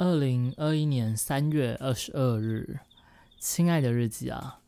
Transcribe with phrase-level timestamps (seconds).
[0.00, 2.80] 二零二一年三月二十二日，
[3.38, 4.58] 亲爱的日记啊，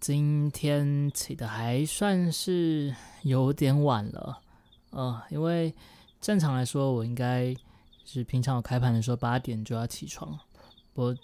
[0.00, 4.40] 今天起的还算是有点晚了，
[4.88, 5.74] 呃，因为
[6.18, 7.54] 正常来说，我应该
[8.06, 10.40] 是平常我开盘的时候八点就要起床，
[10.94, 11.14] 我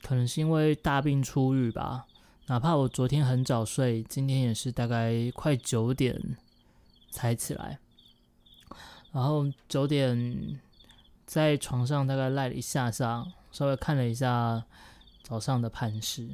[0.00, 2.06] 可能是因为大病初愈吧，
[2.46, 6.18] 哪怕我昨天很早睡，今天也是大概快九点
[7.10, 7.78] 才起来，
[9.12, 10.58] 然后九点。
[11.32, 14.62] 在床上大概赖了一下下，稍微看了一下
[15.22, 16.28] 早上的盘势，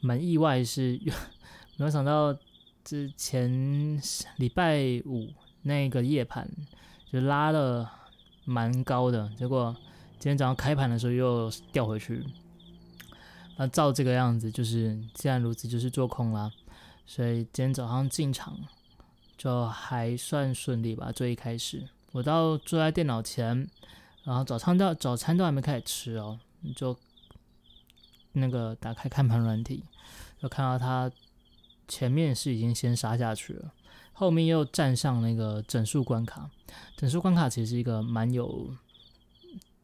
[0.00, 0.98] 蛮意外是，
[1.76, 2.34] 没有想到
[2.82, 4.00] 之前
[4.36, 5.28] 礼拜五
[5.60, 6.50] 那个夜盘
[7.12, 7.92] 就拉了
[8.46, 9.76] 蛮高的，结果
[10.18, 12.24] 今天早上开盘的时候又掉回去。
[13.58, 16.50] 那照这个样子，就是既然如此，就是做空啦。
[17.04, 18.58] 所以今天早上进场
[19.36, 21.12] 就还算顺利吧。
[21.12, 23.68] 最一开始，我到坐在电脑前。
[24.22, 26.38] 然后早餐到早餐都还没开始吃哦，
[26.76, 26.96] 就
[28.32, 29.82] 那个打开看盘软体，
[30.38, 31.10] 就看到它
[31.88, 33.72] 前面是已经先杀下去了，
[34.12, 36.50] 后面又站上那个整数关卡。
[36.96, 38.72] 整数关卡其实是一个蛮有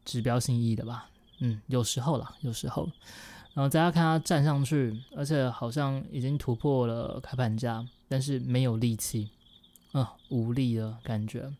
[0.05, 1.09] 指标性意义的吧？
[1.39, 2.89] 嗯，有时候啦，有时候。
[3.55, 9.31] 然后大家看它站上去，而且好像已经突破了开盘价，但是没有力气，
[9.93, 11.51] 啊，无力的感觉。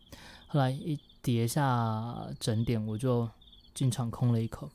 [0.46, 0.96] 后来一。
[1.28, 3.28] 叠下整点，我就
[3.74, 4.70] 进场空了一口。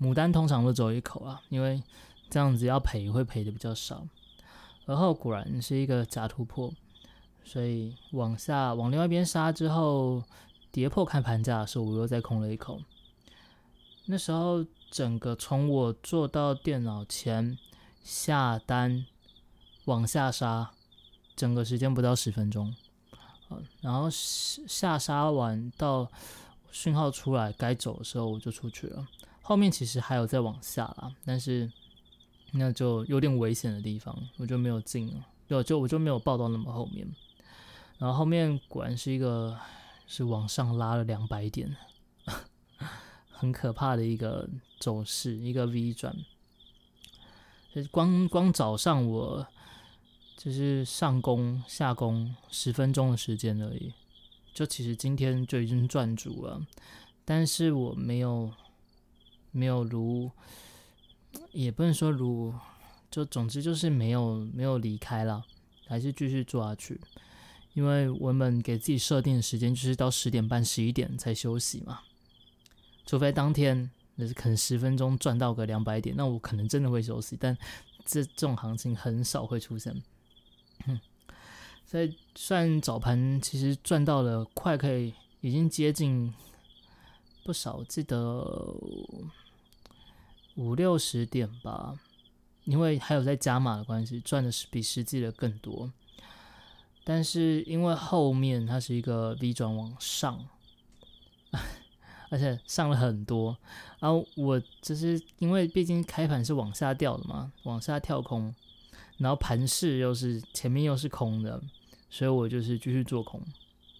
[0.00, 1.82] 牡丹通常都走一口啊，因为
[2.30, 4.06] 这样子要赔会赔的比较少。
[4.86, 6.72] 而后果然是一个假突破，
[7.42, 10.22] 所以往下往另外一边杀之后，
[10.70, 12.80] 跌破看盘价的时候，我又再空了一口。
[14.04, 17.58] 那时候整个从我坐到电脑前
[18.04, 19.04] 下单
[19.86, 20.70] 往下杀，
[21.34, 22.72] 整个时间不到十分钟。
[23.80, 26.10] 然后下杀完到
[26.70, 29.06] 讯号出来该走的时候，我就出去了。
[29.42, 31.70] 后面其实还有再往下啦，但是
[32.52, 35.24] 那就有点危险的地方，我就没有进了。
[35.46, 37.06] 就就我就没有报到那么后面。
[37.98, 39.58] 然后后面果然是一个
[40.06, 41.76] 是往上拉了两百点，
[43.30, 44.48] 很可怕的一个
[44.80, 46.16] 走势，一个 V 转。
[47.90, 49.46] 光光早上我。
[50.36, 53.92] 就是上攻下攻十分钟的时间而已，
[54.52, 56.60] 就其实今天就已经赚足了，
[57.24, 58.52] 但是我没有
[59.52, 60.30] 没有如，
[61.52, 62.52] 也不能说如，
[63.10, 65.44] 就总之就是没有没有离开了，
[65.86, 67.00] 还是继续做下去，
[67.72, 72.00] 因为我们给自己设定的时间就是到十点半十一点才休息嘛，
[73.06, 77.56] 除非当天那是可能十分钟赚到个两百点，那我可能真的会休息，但
[78.04, 79.94] 这这种行情很少会出现。
[80.86, 81.00] 嗯，
[81.84, 86.32] 在算早盘，其实赚到了快可以，已经接近
[87.44, 88.74] 不少，记得
[90.56, 91.94] 五六十点吧。
[92.64, 95.92] 因为还有在加码的关系，赚的是比实际的更多。
[97.04, 100.48] 但是因为后面它是一个 V 转往上，
[102.30, 103.54] 而且上了很多。
[103.98, 108.54] 然后我就是因为毕竟开盘是往下掉的嘛，往下跳空。
[109.18, 111.62] 然后盘势又是前面又是空的，
[112.10, 113.40] 所以我就是继续做空，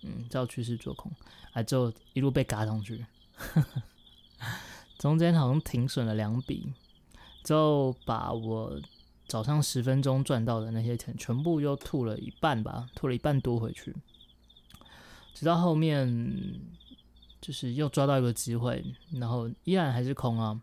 [0.02, 1.10] 嗯，照趋势做空，
[1.52, 3.04] 啊，就一路被嘎上去，
[4.98, 6.72] 中间好像停损了两笔，
[7.42, 8.80] 就把我
[9.28, 13.94] 早上十分钟赚到的那些钱全部又吐了一半吧，吐了一半多回去，
[15.32, 16.60] 直到后面
[17.41, 20.60] 就是又抓到一个机会，然后依然还是空啊。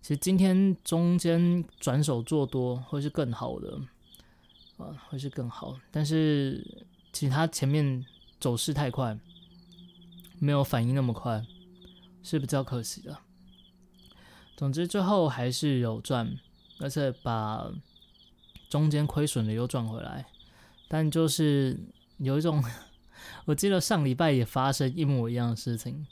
[0.00, 3.78] 其实今天中间转手做多会是更好的，
[4.78, 5.78] 啊，会是更好。
[5.90, 8.04] 但是其实它前面
[8.40, 9.18] 走势太快，
[10.38, 11.44] 没有反应那么快，
[12.22, 13.18] 是比较可惜的。
[14.56, 16.34] 总之最后还是有赚，
[16.80, 17.70] 而且把
[18.68, 20.26] 中间亏损的又赚回来。
[20.88, 21.78] 但就是
[22.18, 22.64] 有一种，
[23.44, 26.06] 我记得上礼拜也发生一模一样的事情。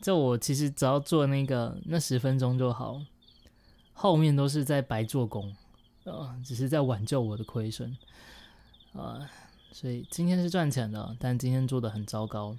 [0.00, 3.02] 就我其实只要做那个那十分钟就好，
[3.92, 5.54] 后面都是在白做工，
[6.04, 7.96] 呃，只是在挽救我的亏损，
[8.92, 9.28] 啊，
[9.72, 12.56] 所以今天是赚钱的，但今天做的很糟糕。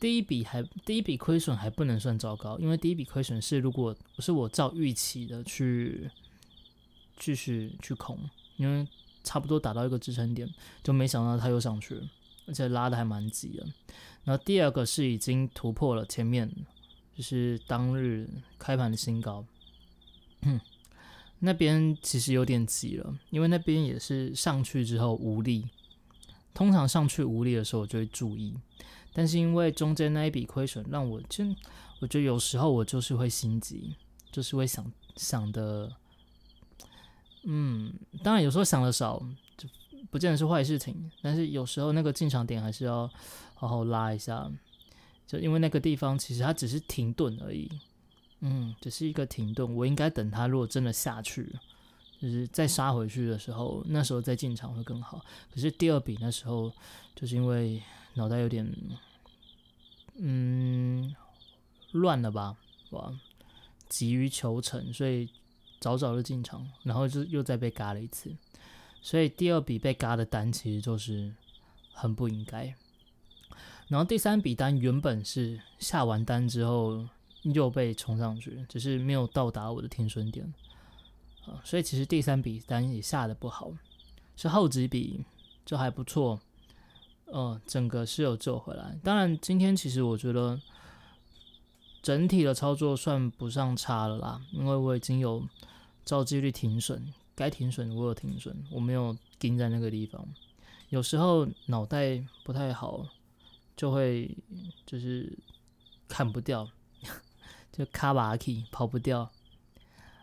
[0.00, 6.10] 第一笔还第一笔亏损还不能算糟糕，因为第一笔亏损是如果是我照预期的去
[7.16, 8.18] 继续去空，
[8.56, 8.86] 因为
[9.22, 10.48] 差不多打到一个支撑点，
[10.82, 12.08] 就没想到它又上去了，
[12.46, 13.66] 而且拉的还蛮急的。
[14.24, 16.50] 然后第二个是已经突破了前面，
[17.14, 18.28] 就是当日
[18.58, 19.44] 开盘的新高，
[21.40, 25.68] 那边其实有点急了，因为那边也是上去之后无力，
[26.54, 28.54] 通常上去无力的时候我就会注意，
[29.12, 31.54] 但是因为中间那一笔亏损，让我真
[32.00, 33.94] 我觉得有时候我就是会心急，
[34.32, 35.92] 就是会想想的，
[37.42, 37.92] 嗯，
[38.22, 39.22] 当然有时候想的少，
[40.14, 43.10] 不见得是坏事情，但是有时候那个进场点还是要
[43.54, 44.48] 好好拉一下，
[45.26, 47.68] 就因为那个地方其实它只是停顿而已，
[48.38, 51.52] 嗯，只是一个停顿，我应该等它如果真的下去。
[52.20, 55.20] 就是再杀回去的时候，那时候再进场会更好。
[55.52, 56.72] 可是第二笔那时候，
[57.16, 57.82] 就是因为
[58.14, 58.72] 脑袋有点，
[60.14, 61.12] 嗯，
[61.90, 62.56] 乱了吧，
[62.90, 63.12] 哇，
[63.88, 65.28] 急于求成，所以
[65.80, 68.32] 早早的进场，然后就又再被嘎了一次。
[69.04, 71.30] 所以第二笔被嘎的单其实就是
[71.92, 72.74] 很不应该。
[73.88, 77.06] 然后第三笔单原本是下完单之后
[77.42, 80.50] 又被冲上去，只是没有到达我的停损点。
[81.44, 83.70] 啊，所以其实第三笔单也下的不好，
[84.36, 85.22] 是后几笔
[85.66, 86.40] 就还不错，
[87.26, 88.98] 呃，整个是有救回来。
[89.04, 90.58] 当然，今天其实我觉得
[92.02, 95.46] 整体的操作算不上差了啦，因为我已经有
[96.06, 100.26] 照纪律停损，该停损我有停损，我没有盯在那个地方。
[100.90, 103.06] 有时候脑袋不太好，
[103.76, 104.36] 就会
[104.86, 105.36] 就是
[106.06, 106.68] 砍不掉，
[107.72, 109.30] 就卡巴 k 跑不掉。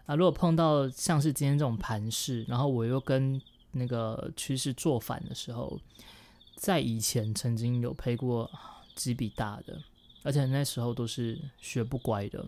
[0.05, 3.41] 啊，如果碰到像是今天这种盘势，然后我又跟
[3.71, 5.79] 那个趋势做反的时候，
[6.55, 8.49] 在以前曾经有赔过
[8.95, 9.81] 几笔大的，
[10.23, 12.45] 而且那时候都是学不乖的。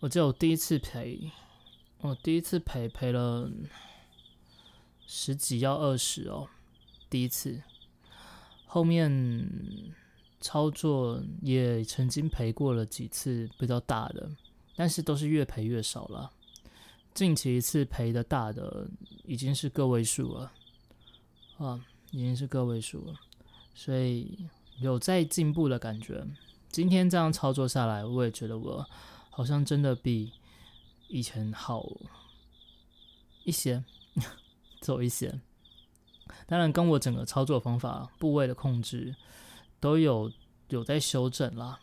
[0.00, 1.30] 我记得我第一次赔，
[2.00, 3.50] 我第一次赔赔了
[5.06, 6.48] 十几要二十哦，
[7.08, 7.62] 第一次。
[8.66, 9.94] 后面
[10.40, 14.30] 操作也曾经赔过了几次比较大的。
[14.78, 16.30] 但是都是越赔越少了，
[17.14, 18.86] 近期一次赔的大的
[19.24, 20.52] 已经是个位数了，
[21.56, 23.14] 啊，已经是个位数了，
[23.74, 24.36] 所以
[24.78, 26.22] 有在进步的感觉。
[26.70, 28.86] 今天这样操作下来，我也觉得我
[29.30, 30.30] 好像真的比
[31.08, 31.86] 以前好
[33.44, 33.84] 一些，
[34.80, 35.40] 走一些。
[36.46, 39.14] 当然，跟我整个操作方法、部位的控制
[39.78, 40.30] 都有
[40.68, 41.80] 有在修正啦。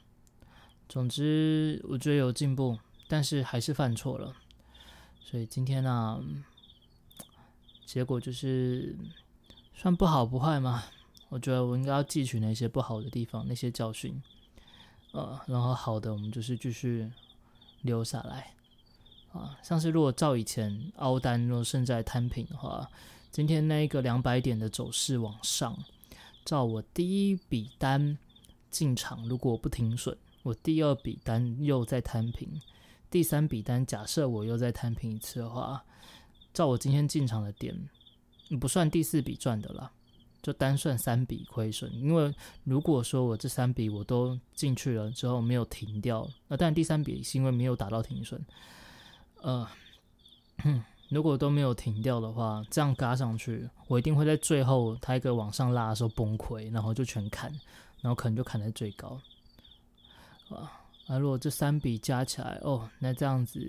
[0.90, 2.78] 总之，我觉得有进步，
[3.08, 4.36] 但是还是犯错了。
[5.22, 6.22] 所以今天呢，
[7.86, 8.96] 结果就是
[9.74, 10.84] 算不好不坏嘛。
[11.30, 14.22] 我觉得我应该要汲取那些不好的地方，那些教训，
[15.14, 17.12] 呃，然后好的我们就是继续
[17.82, 18.54] 留下来。
[19.34, 22.90] 啊，像是如果照以前凹单若胜在摊平的话，
[23.32, 25.78] 今天那一个两百点的走势往上，
[26.46, 28.18] 照我第一笔单
[28.70, 30.16] 进场，如果不停损。
[30.44, 32.62] 我第二笔单又再摊平，
[33.10, 35.84] 第三笔单假设我又再摊平一次的话，
[36.54, 37.74] 照我今天进场的点，
[38.60, 39.90] 不算第四笔赚的啦，
[40.42, 41.90] 就单算三笔亏损。
[41.96, 48.46] 因为如果说我这三笔我都进去了之后没有停掉，那但第三笔是因为没有达到停损，
[49.44, 49.68] 呃，
[51.12, 57.52] 如果都没有停掉的话，这样嘎上去，我一定会在最后它一个往上拉的时候崩溃，然后就全砍，
[58.02, 59.20] 然后可能就砍在最高。
[60.50, 60.72] 啊，
[61.08, 63.60] 那如果这三笔加起来，哦，那这样子，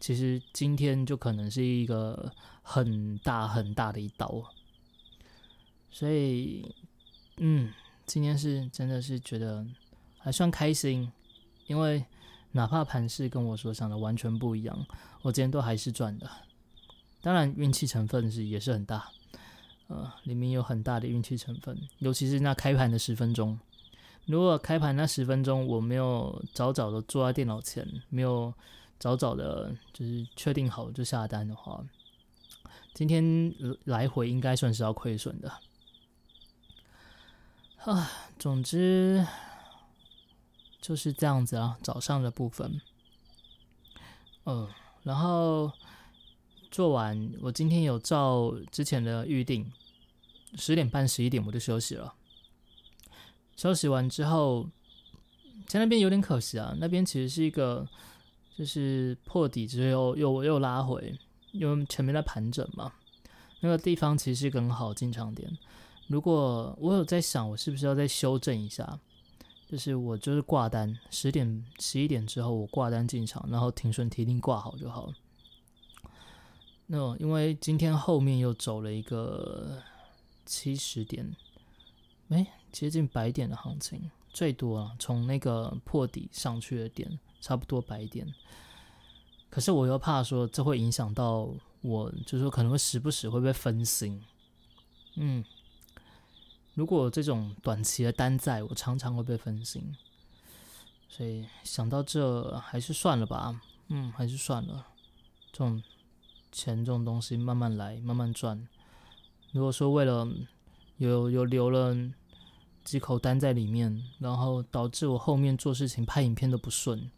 [0.00, 4.42] 其实今天就可能是一个很大很大的一刀。
[5.90, 6.74] 所以，
[7.36, 7.70] 嗯，
[8.06, 9.66] 今天是真的是觉得
[10.18, 11.12] 还算开心，
[11.66, 12.04] 因为
[12.54, 14.86] 哪怕盘势跟我所想的完全不一样，
[15.22, 16.30] 我今天都还是赚的。
[17.20, 19.10] 当然，运气成分是也是很大，
[19.88, 23.58] 呃，里面有很大的运气成分，尤其是那开盘的十分钟。
[24.26, 28.54] 如果开盘那十分钟我没有早早的坐在电脑前，没有
[29.00, 31.84] 早早的，就是确定好就下单的话，
[32.94, 33.52] 今天
[33.84, 35.52] 来回应该算是要亏损的。
[37.84, 39.26] 啊，总之
[40.84, 41.78] 就是这样子啊。
[41.82, 42.78] 早上的部分，
[44.44, 44.68] 嗯，
[45.02, 45.72] 然后
[46.70, 49.72] 做完，我今天有照之前的预定，
[50.56, 52.12] 十点半、十一点我就休息了。
[53.56, 54.68] 休息完之后，
[55.66, 56.76] 在那边有点可惜啊。
[56.78, 57.88] 那边其实是一个，
[58.58, 61.18] 就是破底之后又又拉回，
[61.52, 62.92] 因为前面在盘整嘛。
[63.60, 65.50] 那个地方其实是一个很好进场点。
[66.08, 69.00] 如果我有在想，我是不是要再修正一下？
[69.74, 75.06] 就是我就是挂单，十点十一点之后我挂单进场，然后停损提定挂好就好。
[75.06, 75.14] 了。
[76.86, 79.82] 那因为今天后面又走了一个
[80.46, 81.34] 七十点，
[82.28, 82.46] 哎。
[82.70, 88.26] 接近百点的行情，最多啊，从那个破底上去的点，差不多百点。
[89.48, 91.48] 可是我又怕说，这会影响到
[91.82, 94.20] 我，就是说可能会时不时会被分心。
[95.14, 95.44] 嗯，
[96.74, 99.96] 如果这种短期的单在，我常常会被分心，
[101.08, 103.60] 所以想到这还是算了吧。
[103.88, 104.86] 嗯，还是算了。
[105.52, 105.82] 这种
[106.50, 108.66] 钱这种东西，慢慢来，慢慢赚。
[109.52, 110.26] 如果说为了
[110.96, 111.96] 有有留了
[112.82, 117.10] 几口单在里面，然后导致我后面做事情、拍影片都不顺，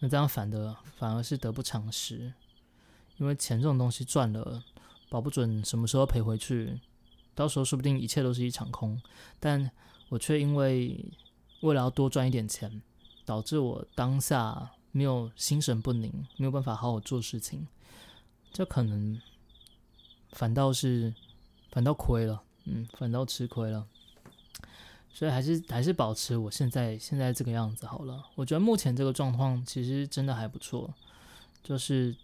[0.00, 2.32] 那这样反的反而是得不偿失。
[3.18, 4.64] 因为钱这种东西赚了，
[5.08, 6.80] 保不准什么时候赔回去，
[7.38, 9.00] 到时候说不定一切都是一场空。
[9.38, 9.70] 但
[10.08, 11.04] 我却因为
[11.60, 12.82] 为了要多赚一点钱，
[13.24, 17.68] 导致我当下没有心神不宁，没有办法好好做事情，
[18.52, 19.20] 这可能
[20.32, 21.14] 反倒是
[21.70, 23.86] 反倒亏了，嗯，反倒吃亏了。
[25.10, 28.24] 所以还是还是保持我现在现在这个样子好了。
[28.34, 30.92] 我觉得目前这个状况其实真的还不错，
[31.62, 32.16] 就是。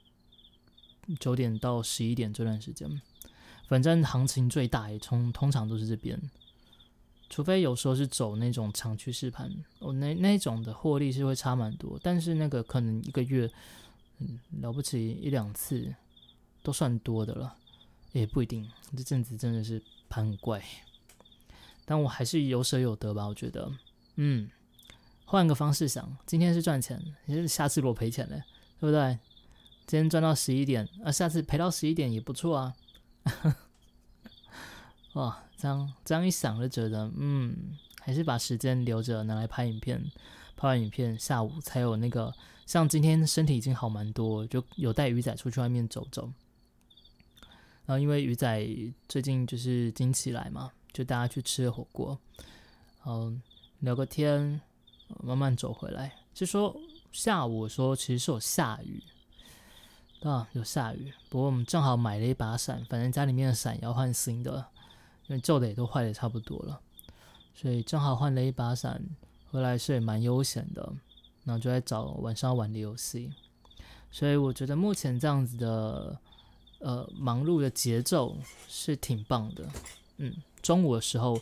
[1.21, 2.88] 九点到十一点这段时间，
[3.66, 6.21] 反正行情最大也通通常都是这边，
[7.30, 13.50] 除非有时候是走那种长趋势盘，哦，那那种的获利是会差蛮多，但是那个可能一个月，
[14.18, 15.94] 嗯，了不起一两次
[16.62, 17.56] 都算多的了，
[18.12, 18.71] 也不一定。
[18.97, 20.62] 这阵子真的是盘很怪，
[21.85, 23.73] 但我还是有舍有得吧，我觉得，
[24.16, 24.49] 嗯，
[25.25, 28.42] 换个方式想，今天是赚钱，也是下次我赔钱嘞，
[28.78, 29.18] 对不对？
[29.87, 32.75] 今天赚到十一点，啊，下次赔到十一点也不错啊。
[35.14, 40.11] 哇，这样这样一想就觉得，嗯，还是把时间留着拿来拍影片，
[40.57, 42.35] 拍完影片下午才有那个。
[42.66, 46.33] 像今天身体已经好蛮多，就有带鱼仔出去外面走走。
[47.85, 48.66] 然后因为鱼仔
[49.07, 52.19] 最近就是经起来嘛，就大家去吃火锅，
[53.04, 53.43] 嗯，
[53.81, 54.61] 聊个天，
[55.23, 56.11] 慢慢走回来。
[56.33, 56.75] 就说
[57.12, 59.02] 下午说其实是有下雨。
[60.25, 64.64] 啊，有下雨，不过我们正好买了一把伞，反正家里面的伞要换新的，
[65.26, 66.81] 因为旧的也都坏的差不多了，
[67.54, 69.04] 所以正好换了一把伞
[69.50, 70.93] 回来是也蛮悠闲的，
[71.45, 73.35] 然后就在找晚上玩的游戏，
[74.11, 76.19] 所以我觉得目前这样子的
[76.78, 78.35] 呃忙碌的节奏
[78.66, 79.69] 是挺棒的，
[80.16, 81.38] 嗯，中午的时候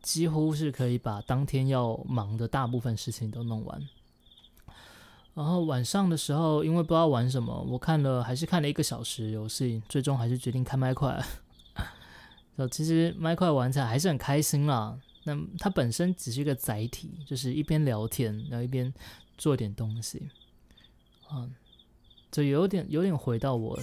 [0.00, 3.88] 几乎是可以把当天要忙的大部分事情都弄完。
[5.36, 11.22] 然后晚上的时候，因为不知道玩什么，我看了还是看了一个小时游戏，最终还是决定开麦块。
[12.56, 14.98] 就，其实麦块玩起来还是很开心啦。
[15.24, 18.90] 那它本身只是一个载体，就是一边聊天，然后一边
[19.36, 20.26] 做点东西。
[21.30, 21.54] 嗯，
[22.32, 23.78] 就有点有点回到我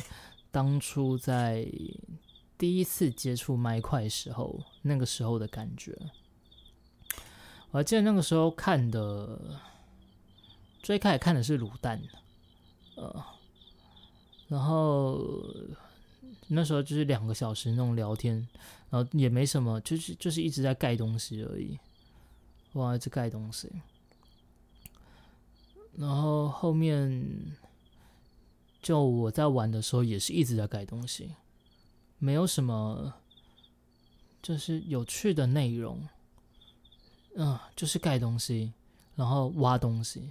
[0.49, 1.71] 当初在
[2.57, 5.95] 第一次接触麦块时候那个时候的感觉。
[7.69, 9.39] 我还记得那个时候看的。
[10.83, 11.99] 最开始看的是卤蛋，
[12.97, 13.25] 呃，
[14.49, 15.17] 然后
[16.47, 18.45] 那时候就是两个小时那种聊天，
[18.89, 21.79] 然后也没什么，就是就是一直在盖东西而已，
[22.73, 23.71] 哇，一直盖东西，
[25.95, 27.55] 然后后面
[28.81, 31.33] 就我在玩的时候也是一直在盖东西，
[32.19, 33.13] 没有什么
[34.41, 36.05] 就是有趣的内容，
[37.35, 38.73] 嗯，就是盖东西，
[39.15, 40.29] 然后挖东西。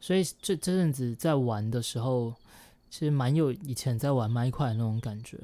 [0.00, 2.34] 所以这这阵子在玩的时候，
[2.88, 5.38] 其实蛮有以前在玩麦块那种感觉，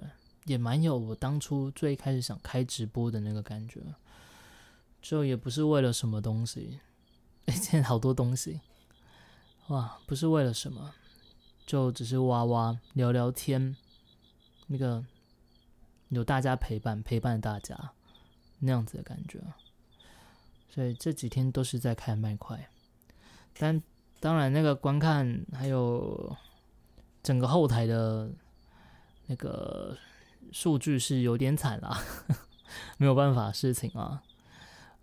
[0.46, 3.82] 也蛮有我当初最开始想开直播的那个感觉。
[5.02, 6.80] 就也不是为了什么东西，
[7.44, 8.60] 哎，现在好多东西，
[9.68, 10.94] 哇，不是为了什么，
[11.66, 13.76] 就只是哇哇聊聊天，
[14.66, 15.04] 那个
[16.08, 17.92] 有大家陪伴陪伴大家
[18.58, 19.38] 那样子的感觉。
[20.70, 22.70] 所以这几天都是在开麦块，
[23.58, 23.82] 但。
[24.20, 26.36] 当然，那个观看还有
[27.22, 28.30] 整个后台的
[29.26, 29.96] 那个
[30.52, 32.00] 数据是有点惨啦，
[32.98, 34.22] 没有办法事情啊。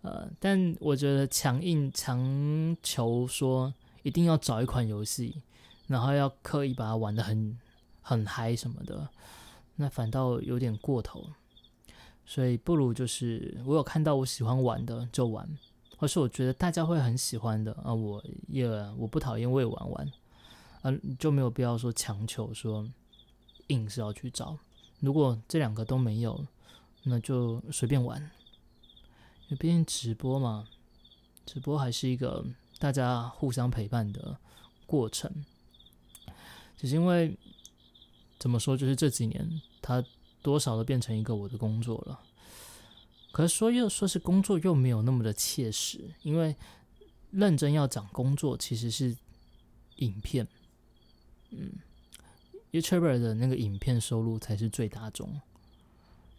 [0.02, 5.42] 呃，但我觉得强硬强求说一定要找一款游戏，
[5.86, 7.58] 然后要刻意把它玩的很
[8.02, 9.08] 很嗨什么的，
[9.76, 11.24] 那反倒有点过头。
[12.26, 15.48] 所以不如就是我有看到我喜欢玩的就玩。
[15.96, 20.12] 或是我觉得大家会很喜欢的啊，我也我不讨厌，我也玩玩，
[20.82, 22.88] 啊，就没有必要说强求说
[23.68, 24.58] 硬是要去找。
[25.00, 26.46] 如果这两个都没有，
[27.04, 28.20] 那就随便玩。
[29.46, 30.66] 因为毕竟直播嘛，
[31.44, 32.44] 直播还是一个
[32.78, 34.38] 大家互相陪伴的
[34.86, 35.44] 过程。
[36.76, 37.36] 只是因为
[38.38, 40.02] 怎么说，就是这几年它
[40.42, 42.18] 多少都变成一个我的工作了。
[43.34, 46.54] 可是说又说是工作，又没有那么的切实，因为
[47.32, 49.16] 认真要讲工作，其实是
[49.96, 50.46] 影片，
[51.50, 51.72] 嗯
[52.70, 55.40] ，YouTuber 的那个影片收入才是最大宗，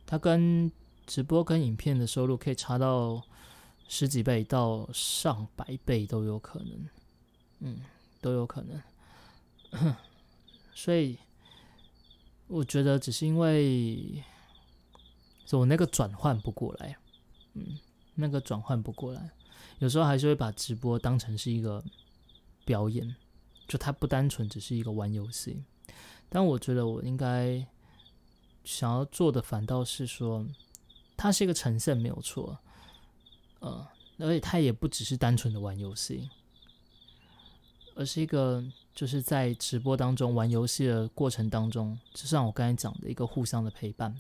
[0.06, 0.72] 它跟
[1.06, 3.22] 直播跟影片的收入可以差到
[3.90, 6.90] 十几倍到上百倍都有可能，
[7.60, 7.82] 嗯，
[8.22, 8.82] 都有可能。
[10.74, 11.18] 所以
[12.48, 14.24] 我觉得只是因为
[15.52, 16.98] 我那个转换不过来，
[17.54, 17.78] 嗯，
[18.16, 19.32] 那个转换不过来，
[19.80, 21.84] 有时候还是会把直播当成是一个
[22.66, 23.16] 表演，
[23.68, 25.64] 就它不单纯只是一个玩游戏。
[26.28, 27.66] 但我觉得我应该
[28.64, 30.46] 想要做的反倒是说，
[31.16, 32.58] 它是一个呈现没有错，
[33.60, 33.88] 呃，
[34.18, 36.28] 而且它也不只是单纯的玩游戏，
[37.96, 44.20] 而是一个就是在直播当中玩游戏的过程当中，就像我刚才讲的一个互相的陪伴，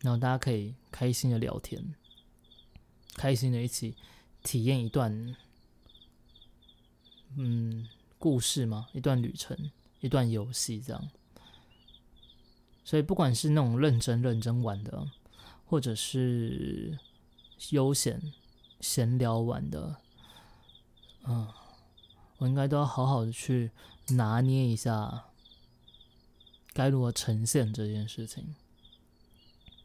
[0.00, 1.94] 然后大家可以开心的聊天，
[3.14, 3.96] 开心的一起
[4.42, 5.36] 体验一段，
[7.36, 7.88] 嗯，
[8.18, 9.70] 故事嘛，一段旅程。
[10.02, 11.10] 一段游戏这样，
[12.82, 15.10] 所以不管是那种认真认真玩的，
[15.66, 16.98] 或者是
[17.68, 18.32] 悠闲
[18.80, 19.96] 闲聊玩的，
[21.24, 21.52] 嗯，
[22.38, 23.72] 我应该都要好好的去
[24.08, 25.26] 拿捏一下，
[26.72, 28.54] 该如何呈现这件事情。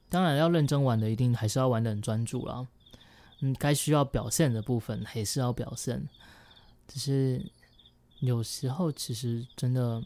[0.09, 2.67] 当然，要认真玩的，一定还是要玩的很专注啦。
[3.41, 6.07] 嗯，该需要表现的部分还是要表现，
[6.87, 7.51] 只是。
[8.21, 10.01] 有时候其实真的，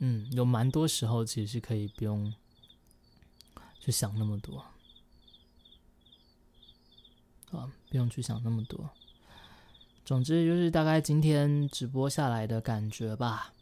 [0.00, 2.34] 嗯，有蛮多时候其实可以不用
[3.78, 4.58] 去想那么多，
[7.52, 8.90] 啊，不用去想那么多。
[10.04, 13.54] 总之就是大概今天直播下来的感觉吧，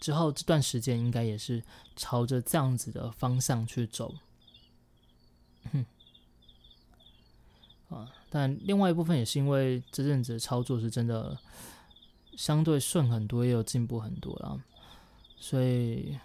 [0.00, 1.62] 之后这段时间应该也是
[1.96, 4.14] 朝着这样子的方向去走，
[7.88, 11.38] 啊，但另外一部分也是因为这阵子操作是真的
[12.36, 14.62] 相对顺很多，也有进步很多了，
[15.36, 16.18] 所以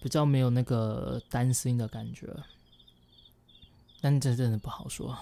[0.00, 2.28] 比较没有那个担心的感觉。
[4.00, 5.18] 但这真的不好说，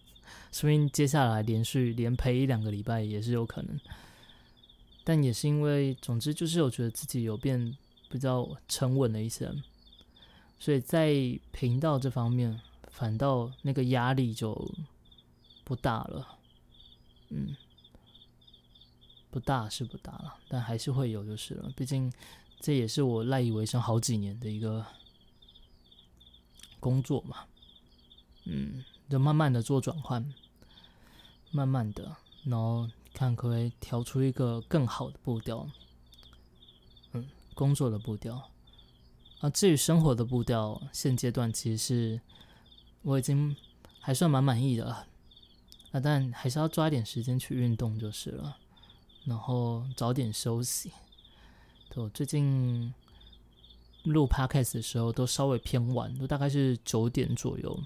[0.52, 3.80] 说明接下来连续连赔一两个礼拜也是有可能。
[5.06, 7.78] 但也是因为，总之就是我觉得自己有变
[8.10, 9.54] 比较沉稳了一些，
[10.58, 11.14] 所以在
[11.52, 12.60] 频道这方面。
[12.88, 14.54] 反倒那个压力就
[15.64, 16.38] 不大了，
[17.28, 17.54] 嗯，
[19.30, 21.70] 不大是不大了，但还是会有就是了。
[21.76, 22.10] 毕竟
[22.58, 24.82] 这也是我赖以为生好几年的一个
[26.80, 27.44] 工作嘛，
[28.46, 30.26] 嗯，就慢慢的做转换，
[31.50, 35.66] 慢慢的，然后看可不可以调出一个更好的步调，
[37.12, 38.50] 嗯，工作的步调。
[39.40, 42.20] 啊，至于生活的步调，现阶段其实是。
[43.02, 43.54] 我已经
[44.00, 45.06] 还算蛮满意的了，
[45.92, 48.56] 啊，但还是要抓点时间去运动就是了，
[49.24, 50.90] 然后早点休息。
[51.94, 52.92] 我最近
[54.02, 57.80] 录 podcast 的时候都稍微偏晚，都大概是九点左右。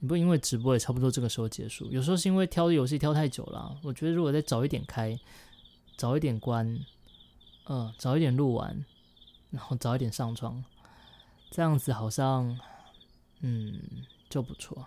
[0.00, 3.76] 你不因为直播也差不多这个时候结束，有时候是因为挑游戏挑太久了。
[3.82, 5.18] 我觉得如果再早一点开，
[5.96, 6.78] 早一点关，
[7.66, 8.84] 嗯，早一点录完，
[9.50, 10.64] 然后早一点上床，
[11.50, 12.58] 这样子好像。
[13.40, 13.80] 嗯，
[14.28, 14.84] 就不错。